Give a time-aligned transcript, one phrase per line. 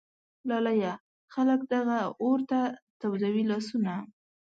[0.47, 0.93] لالیه!
[1.33, 2.59] خلک دغه اور ته
[2.99, 3.93] تودوي لاسونه